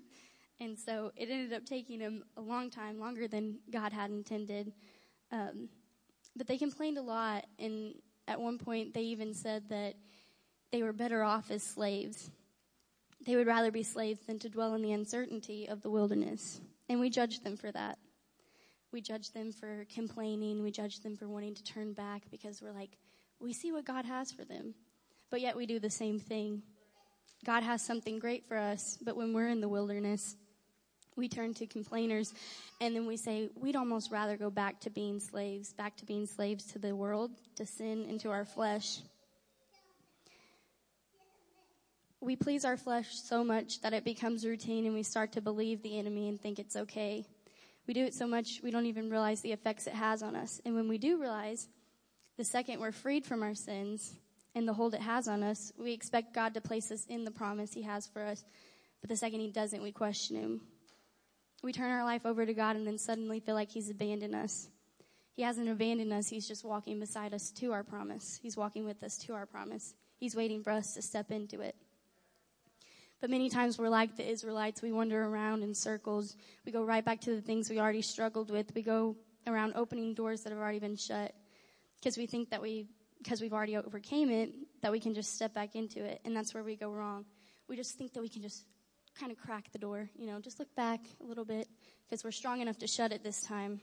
and 0.60 0.78
so 0.78 1.12
it 1.16 1.30
ended 1.30 1.54
up 1.54 1.64
taking 1.66 2.00
them 2.00 2.24
a 2.36 2.42
long 2.42 2.72
time, 2.72 3.00
longer 3.00 3.28
than 3.28 3.60
God 3.72 3.94
had 3.94 4.10
intended. 4.10 4.74
Um, 5.32 5.70
but 6.36 6.48
they 6.48 6.58
complained 6.58 6.98
a 6.98 7.04
lot, 7.04 7.46
and 7.60 7.94
at 8.28 8.42
one 8.42 8.58
point 8.58 8.96
they 8.96 9.04
even 9.04 9.36
said 9.36 9.70
that 9.70 9.94
they 10.72 10.82
were 10.82 10.94
better 10.94 11.24
off 11.24 11.52
as 11.52 11.62
slaves. 11.62 12.32
They 13.28 13.36
would 13.36 13.48
rather 13.48 13.72
be 13.72 13.84
slaves 13.84 14.22
than 14.26 14.40
to 14.40 14.50
dwell 14.50 14.74
in 14.74 14.82
the 14.82 14.94
uncertainty 14.94 15.70
of 15.70 15.84
the 15.84 15.92
wilderness. 15.92 16.60
And 16.90 17.00
we 17.00 17.12
judged 17.12 17.44
them 17.44 17.58
for 17.58 17.72
that. 17.72 18.00
We 18.92 19.02
judge 19.02 19.32
them 19.32 19.52
for 19.52 19.86
complaining. 19.94 20.62
We 20.62 20.72
judge 20.72 21.00
them 21.00 21.16
for 21.16 21.28
wanting 21.28 21.56
to 21.56 21.64
turn 21.64 21.94
back 21.94 22.24
because 22.30 22.62
we're 22.62 22.74
like, 22.74 22.92
we 23.40 23.54
see 23.54 23.72
what 23.72 23.86
God 23.86 24.06
has 24.06 24.32
for 24.32 24.44
them. 24.44 24.74
But 25.30 25.42
yet 25.42 25.56
we 25.56 25.66
do 25.66 25.80
the 25.80 25.90
same 25.90 26.20
thing. 26.20 26.62
God 27.46 27.64
has 27.64 27.82
something 27.82 28.20
great 28.20 28.46
for 28.48 28.58
us, 28.58 28.98
but 29.02 29.16
when 29.16 29.34
we're 29.34 29.48
in 29.48 29.62
the 29.62 29.70
wilderness, 29.70 30.36
we 31.16 31.28
turn 31.28 31.54
to 31.56 31.66
complainers 31.66 32.34
and 32.80 32.96
then 32.96 33.08
we 33.08 33.18
say, 33.18 33.50
we'd 33.56 33.76
almost 33.76 34.12
rather 34.12 34.38
go 34.38 34.50
back 34.50 34.82
to 34.82 34.90
being 34.90 35.20
slaves, 35.20 35.74
back 35.74 35.98
to 35.98 36.06
being 36.06 36.28
slaves 36.28 36.66
to 36.74 36.80
the 36.80 36.96
world, 36.96 37.32
to 37.56 37.66
sin, 37.66 38.06
and 38.10 38.20
to 38.20 38.30
our 38.30 38.46
flesh. 38.46 39.00
We 42.20 42.36
please 42.36 42.66
our 42.66 42.78
flesh 42.78 43.16
so 43.16 43.44
much 43.44 43.82
that 43.82 43.94
it 43.94 44.04
becomes 44.04 44.46
routine 44.46 44.86
and 44.86 44.94
we 44.94 45.04
start 45.04 45.32
to 45.34 45.42
believe 45.42 45.82
the 45.82 45.98
enemy 45.98 46.30
and 46.30 46.40
think 46.40 46.60
it's 46.60 46.76
okay. 46.76 47.26
We 47.92 47.96
do 47.96 48.06
it 48.06 48.14
so 48.14 48.26
much 48.26 48.62
we 48.64 48.72
don't 48.72 48.86
even 48.86 49.10
realize 49.10 49.42
the 49.42 49.52
effects 49.52 49.86
it 49.86 49.94
has 49.94 50.24
on 50.24 50.34
us. 50.34 50.62
And 50.64 50.76
when 50.76 50.88
we 50.88 50.98
do 50.98 51.20
realize, 51.20 51.68
the 52.38 52.46
second 52.46 52.80
we're 52.80 52.94
freed 52.94 53.26
from 53.26 53.44
our 53.44 53.54
sins 53.54 54.14
and 54.56 54.66
the 54.66 54.72
hold 54.72 54.94
it 54.94 55.02
has 55.02 55.28
on 55.28 55.44
us, 55.44 55.74
we 55.78 55.92
expect 55.92 56.34
God 56.34 56.54
to 56.54 56.62
place 56.62 56.90
us 56.90 57.06
in 57.10 57.26
the 57.26 57.32
promise 57.32 57.74
He 57.74 57.82
has 57.82 58.08
for 58.08 58.24
us. 58.24 58.46
But 59.02 59.10
the 59.10 59.18
second 59.18 59.42
He 59.42 59.52
doesn't, 59.52 59.84
we 59.84 59.92
question 59.92 60.38
Him. 60.38 60.62
We 61.64 61.74
turn 61.74 61.92
our 61.92 62.06
life 62.06 62.26
over 62.26 62.46
to 62.46 62.54
God 62.54 62.78
and 62.78 62.88
then 62.88 62.98
suddenly 62.98 63.42
feel 63.42 63.56
like 63.56 63.72
He's 63.72 63.90
abandoned 63.90 64.36
us. 64.36 64.70
He 65.34 65.42
hasn't 65.42 65.68
abandoned 65.68 66.14
us. 66.14 66.30
He's 66.30 66.48
just 66.48 66.64
walking 66.64 66.98
beside 66.98 67.34
us 67.34 67.52
to 67.58 67.74
our 67.74 67.84
promise. 67.84 68.40
He's 68.42 68.56
walking 68.56 68.86
with 68.86 69.04
us 69.04 69.18
to 69.26 69.34
our 69.34 69.46
promise. 69.46 69.96
He's 70.18 70.34
waiting 70.34 70.64
for 70.64 70.72
us 70.72 70.94
to 70.94 71.02
step 71.02 71.30
into 71.30 71.60
it. 71.60 71.76
But 73.22 73.30
many 73.30 73.50
times 73.50 73.78
we're 73.78 73.90
like 73.90 74.18
the 74.18 74.28
Israelites. 74.28 74.82
We 74.82 74.92
wander 74.92 75.24
around 75.24 75.62
in 75.62 75.76
circles. 75.76 76.36
We 76.66 76.72
go 76.72 76.84
right 76.84 77.06
back 77.06 77.22
to 77.22 77.36
the 77.36 77.42
things 77.42 77.70
we 77.70 77.80
already 77.80 78.02
struggled 78.02 78.50
with. 78.50 78.74
We 78.74 78.82
go 78.82 79.16
around 79.46 79.74
opening 79.76 80.16
doors 80.16 80.42
that 80.42 80.50
have 80.50 80.60
already 80.60 80.80
been 80.80 80.96
shut 80.96 81.34
because 82.00 82.18
we 82.18 82.26
think 82.26 82.50
that 82.50 82.64
we, 82.64 82.88
because 83.20 83.40
we've 83.40 83.54
already 83.54 83.78
overcame 83.78 84.32
it, 84.32 84.52
that 84.82 84.92
we 84.92 85.00
can 85.00 85.14
just 85.14 85.36
step 85.36 85.54
back 85.54 85.76
into 85.76 86.04
it. 86.04 86.20
And 86.26 86.36
that's 86.36 86.56
where 86.56 86.64
we 86.64 86.76
go 86.76 86.90
wrong. 86.92 87.26
We 87.68 87.76
just 87.76 87.96
think 87.96 88.14
that 88.14 88.22
we 88.22 88.30
can 88.30 88.42
just 88.42 88.66
kind 89.20 89.32
of 89.32 89.38
crack 89.38 89.72
the 89.72 89.78
door, 89.78 90.10
you 90.16 90.26
know, 90.26 90.40
just 90.40 90.58
look 90.58 90.74
back 90.76 91.02
a 91.22 91.24
little 91.24 91.46
bit 91.46 91.68
because 92.10 92.24
we're 92.24 92.32
strong 92.32 92.62
enough 92.62 92.80
to 92.80 92.88
shut 92.88 93.12
it 93.12 93.24
this 93.24 93.42
time. 93.42 93.82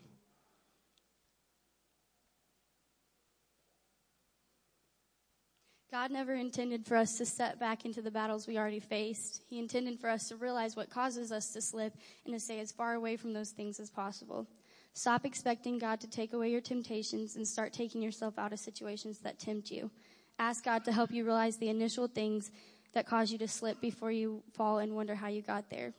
God 5.91 6.11
never 6.11 6.35
intended 6.35 6.85
for 6.85 6.97
us 6.97 7.17
to 7.17 7.25
step 7.25 7.59
back 7.59 7.87
into 7.87 8.03
the 8.03 8.11
battles 8.11 8.47
we 8.47 8.59
already 8.59 8.81
faced. 8.81 9.43
He 9.49 9.59
intended 9.59 9.99
for 9.99 10.11
us 10.11 10.29
to 10.29 10.37
realize 10.37 10.77
what 10.77 10.91
causes 10.91 11.33
us 11.33 11.49
to 11.55 11.63
slip 11.63 11.95
and 12.27 12.35
to 12.35 12.41
stay 12.41 12.61
as 12.61 12.71
far 12.71 12.93
away 12.93 13.17
from 13.17 13.33
those 13.33 13.51
things 13.51 13.81
as 13.81 13.89
possible. 13.89 14.47
Stop 14.93 15.25
expecting 15.25 15.79
God 15.79 15.99
to 16.01 16.07
take 16.07 16.35
away 16.35 16.51
your 16.51 16.61
temptations 16.61 17.37
and 17.37 17.49
start 17.49 17.73
taking 17.73 18.03
yourself 18.03 18.39
out 18.39 18.53
of 18.53 18.59
situations 18.59 19.21
that 19.21 19.39
tempt 19.39 19.71
you. 19.71 19.91
Ask 20.39 20.63
God 20.63 20.85
to 20.85 20.93
help 20.93 21.11
you 21.11 21.25
realize 21.25 21.57
the 21.57 21.71
initial 21.71 22.07
things 22.07 22.51
that 22.93 23.07
cause 23.07 23.33
you 23.33 23.39
to 23.39 23.49
slip 23.49 23.81
before 23.81 24.13
you 24.13 24.43
fall 24.53 24.81
and 24.81 24.95
wonder 24.95 25.15
how 25.15 25.29
you 25.29 25.41
got 25.41 25.71
there. 25.71 25.95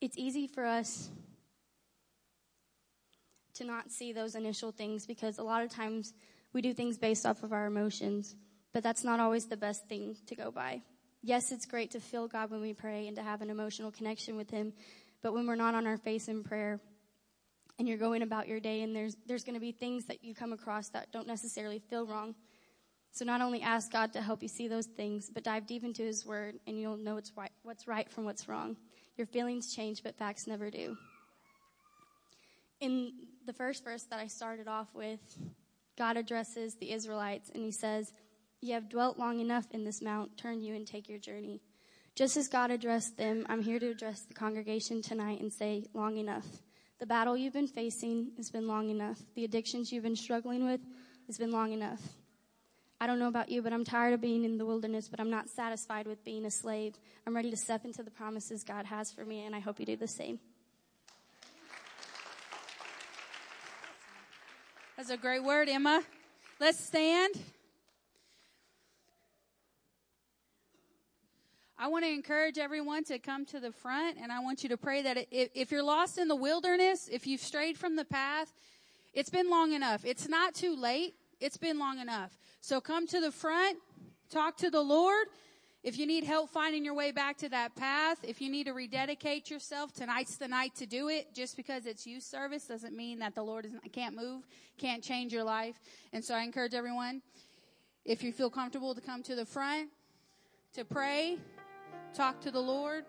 It's 0.00 0.16
easy 0.16 0.46
for 0.46 0.64
us 0.64 1.10
to 3.54 3.64
not 3.64 3.90
see 3.90 4.12
those 4.12 4.36
initial 4.36 4.70
things 4.70 5.06
because 5.06 5.38
a 5.38 5.42
lot 5.42 5.64
of 5.64 5.70
times 5.70 6.12
we 6.52 6.62
do 6.62 6.72
things 6.72 6.96
based 6.96 7.26
off 7.26 7.42
of 7.42 7.52
our 7.52 7.66
emotions, 7.66 8.36
but 8.74 8.82
that's 8.82 9.04
not 9.04 9.20
always 9.20 9.46
the 9.46 9.56
best 9.56 9.88
thing 9.88 10.16
to 10.26 10.34
go 10.34 10.50
by. 10.50 10.82
Yes, 11.22 11.52
it's 11.52 11.64
great 11.64 11.92
to 11.92 12.00
feel 12.00 12.28
God 12.28 12.50
when 12.50 12.60
we 12.60 12.74
pray 12.74 13.06
and 13.06 13.16
to 13.16 13.22
have 13.22 13.40
an 13.40 13.48
emotional 13.48 13.90
connection 13.90 14.36
with 14.36 14.50
Him, 14.50 14.74
but 15.22 15.32
when 15.32 15.46
we're 15.46 15.54
not 15.54 15.74
on 15.74 15.86
our 15.86 15.96
face 15.96 16.28
in 16.28 16.42
prayer 16.42 16.80
and 17.78 17.88
you're 17.88 17.96
going 17.96 18.22
about 18.22 18.46
your 18.48 18.60
day 18.60 18.82
and 18.82 18.94
there's, 18.94 19.16
there's 19.26 19.44
going 19.44 19.54
to 19.54 19.60
be 19.60 19.72
things 19.72 20.04
that 20.06 20.22
you 20.22 20.34
come 20.34 20.52
across 20.52 20.88
that 20.90 21.10
don't 21.12 21.26
necessarily 21.26 21.78
feel 21.78 22.04
wrong. 22.04 22.34
So 23.12 23.24
not 23.24 23.40
only 23.40 23.62
ask 23.62 23.92
God 23.92 24.12
to 24.14 24.20
help 24.20 24.42
you 24.42 24.48
see 24.48 24.66
those 24.66 24.86
things, 24.86 25.30
but 25.32 25.44
dive 25.44 25.66
deep 25.66 25.84
into 25.84 26.02
His 26.02 26.26
Word 26.26 26.56
and 26.66 26.78
you'll 26.78 26.96
know 26.96 27.14
what's 27.14 27.32
right, 27.36 27.52
what's 27.62 27.86
right 27.86 28.10
from 28.10 28.24
what's 28.24 28.48
wrong. 28.48 28.76
Your 29.16 29.28
feelings 29.28 29.72
change, 29.72 30.02
but 30.02 30.18
facts 30.18 30.48
never 30.48 30.68
do. 30.68 30.96
In 32.80 33.12
the 33.46 33.52
first 33.52 33.84
verse 33.84 34.02
that 34.10 34.18
I 34.18 34.26
started 34.26 34.66
off 34.66 34.88
with, 34.94 35.20
God 35.96 36.16
addresses 36.16 36.74
the 36.74 36.90
Israelites 36.92 37.50
and 37.54 37.62
he 37.62 37.70
says, 37.70 38.12
You 38.64 38.72
have 38.72 38.88
dwelt 38.88 39.18
long 39.18 39.40
enough 39.40 39.66
in 39.72 39.84
this 39.84 40.00
mount, 40.00 40.38
turn 40.38 40.62
you 40.62 40.74
and 40.74 40.86
take 40.86 41.06
your 41.06 41.18
journey. 41.18 41.60
Just 42.14 42.38
as 42.38 42.48
God 42.48 42.70
addressed 42.70 43.18
them, 43.18 43.44
I'm 43.50 43.60
here 43.60 43.78
to 43.78 43.90
address 43.90 44.22
the 44.22 44.32
congregation 44.32 45.02
tonight 45.02 45.42
and 45.42 45.52
say, 45.52 45.84
Long 45.92 46.16
enough. 46.16 46.46
The 46.98 47.04
battle 47.04 47.36
you've 47.36 47.52
been 47.52 47.68
facing 47.68 48.30
has 48.38 48.50
been 48.50 48.66
long 48.66 48.88
enough. 48.88 49.18
The 49.34 49.44
addictions 49.44 49.92
you've 49.92 50.02
been 50.02 50.16
struggling 50.16 50.64
with 50.64 50.80
has 51.26 51.36
been 51.36 51.50
long 51.50 51.72
enough. 51.72 52.00
I 53.02 53.06
don't 53.06 53.18
know 53.18 53.28
about 53.28 53.50
you, 53.50 53.60
but 53.60 53.74
I'm 53.74 53.84
tired 53.84 54.14
of 54.14 54.22
being 54.22 54.44
in 54.44 54.56
the 54.56 54.64
wilderness, 54.64 55.08
but 55.08 55.20
I'm 55.20 55.28
not 55.28 55.50
satisfied 55.50 56.06
with 56.06 56.24
being 56.24 56.46
a 56.46 56.50
slave. 56.50 56.94
I'm 57.26 57.36
ready 57.36 57.50
to 57.50 57.58
step 57.58 57.84
into 57.84 58.02
the 58.02 58.10
promises 58.10 58.64
God 58.64 58.86
has 58.86 59.12
for 59.12 59.26
me, 59.26 59.44
and 59.44 59.54
I 59.54 59.60
hope 59.60 59.78
you 59.78 59.84
do 59.84 59.96
the 59.96 60.08
same. 60.08 60.40
That's 64.96 65.10
a 65.10 65.18
great 65.18 65.44
word, 65.44 65.68
Emma. 65.68 66.02
Let's 66.58 66.82
stand. 66.82 67.34
I 71.76 71.88
want 71.88 72.04
to 72.04 72.10
encourage 72.10 72.56
everyone 72.56 73.02
to 73.04 73.18
come 73.18 73.44
to 73.46 73.58
the 73.58 73.72
front 73.72 74.16
and 74.22 74.30
I 74.30 74.38
want 74.38 74.62
you 74.62 74.68
to 74.68 74.76
pray 74.76 75.02
that 75.02 75.26
if, 75.30 75.72
you're 75.72 75.82
lost 75.82 76.18
in 76.18 76.28
the 76.28 76.36
wilderness, 76.36 77.08
if 77.10 77.26
you've 77.26 77.40
strayed 77.40 77.76
from 77.76 77.96
the 77.96 78.04
path, 78.04 78.52
it's 79.12 79.30
been 79.30 79.50
long 79.50 79.72
enough. 79.72 80.04
It's 80.04 80.28
not 80.28 80.54
too 80.54 80.76
late. 80.76 81.14
It's 81.40 81.56
been 81.56 81.78
long 81.78 81.98
enough. 81.98 82.38
So 82.60 82.80
come 82.80 83.08
to 83.08 83.20
the 83.20 83.32
front, 83.32 83.78
talk 84.30 84.56
to 84.58 84.70
the 84.70 84.80
Lord. 84.80 85.26
If 85.82 85.98
you 85.98 86.06
need 86.06 86.24
help 86.24 86.48
finding 86.50 86.84
your 86.84 86.94
way 86.94 87.10
back 87.10 87.36
to 87.38 87.48
that 87.50 87.74
path, 87.74 88.18
if 88.22 88.40
you 88.40 88.50
need 88.50 88.64
to 88.64 88.72
rededicate 88.72 89.50
yourself, 89.50 89.92
tonight's 89.92 90.36
the 90.36 90.48
night 90.48 90.76
to 90.76 90.86
do 90.86 91.08
it. 91.08 91.34
Just 91.34 91.56
because 91.56 91.86
it's 91.86 92.06
youth 92.06 92.22
service 92.22 92.66
doesn't 92.66 92.96
mean 92.96 93.18
that 93.18 93.34
the 93.34 93.42
Lord 93.42 93.66
is, 93.66 93.72
can't 93.92 94.16
move, 94.16 94.46
can't 94.78 95.02
change 95.02 95.32
your 95.32 95.44
life. 95.44 95.78
And 96.12 96.24
so 96.24 96.34
I 96.34 96.42
encourage 96.42 96.72
everyone, 96.72 97.20
if 98.04 98.22
you 98.22 98.32
feel 98.32 98.48
comfortable 98.48 98.94
to 98.94 99.00
come 99.00 99.22
to 99.24 99.34
the 99.34 99.44
front, 99.44 99.90
to 100.74 100.84
pray, 100.84 101.36
talk 102.14 102.40
to 102.40 102.52
the 102.52 102.60
Lord, 102.60 103.04